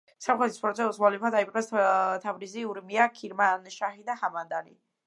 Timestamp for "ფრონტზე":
0.63-0.87